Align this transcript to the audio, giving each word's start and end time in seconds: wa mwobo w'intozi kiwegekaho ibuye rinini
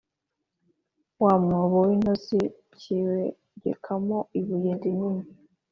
wa 1.23 1.33
mwobo 1.43 1.77
w'intozi 1.87 2.39
kiwegekaho 2.79 4.17
ibuye 4.39 4.73
rinini 4.81 5.25